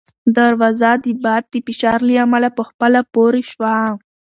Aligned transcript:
دروازه 0.35 0.91
د 1.03 1.05
باد 1.23 1.43
د 1.53 1.55
فشار 1.67 1.99
له 2.09 2.15
امله 2.25 2.49
په 2.57 2.63
خپله 2.69 2.99
پورې 3.13 3.41
شوه. 3.51 3.73